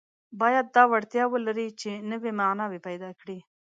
[0.41, 3.37] باید دا وړتیا ولري چې نوي معناوې پیدا کړي.